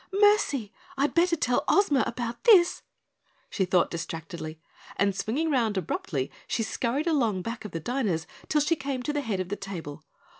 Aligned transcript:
"Mercy, 0.19 0.73
I'd 0.97 1.13
better 1.13 1.35
tell 1.35 1.63
Ozma 1.67 2.03
about 2.07 2.43
this," 2.45 2.81
she 3.51 3.65
thought 3.65 3.91
distractedly, 3.91 4.59
and 4.95 5.15
swinging 5.15 5.51
round 5.51 5.77
abruptly 5.77 6.31
she 6.47 6.63
scurried 6.63 7.05
along 7.05 7.43
back 7.43 7.65
of 7.65 7.71
the 7.71 7.79
diners 7.79 8.25
till 8.49 8.61
she 8.61 8.75
came 8.75 9.03
to 9.03 9.13
the 9.13 9.21
head 9.21 9.39
of 9.39 9.49
the 9.49 9.55
table. 9.55 10.03